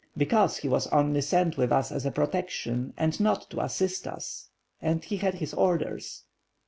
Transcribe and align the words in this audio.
"Because 0.17 0.57
he 0.57 0.67
was 0.67 0.87
only 0.87 1.21
sent 1.21 1.57
with 1.57 1.71
us 1.71 1.91
as 1.91 2.07
a 2.07 2.11
protection 2.11 2.91
and 2.97 3.19
not 3.19 3.47
to 3.51 3.61
assist 3.61 4.07
us, 4.07 4.49
and 4.81 5.03
he 5.03 5.17
had 5.17 5.35
his 5.35 5.53
orders." 5.53 6.23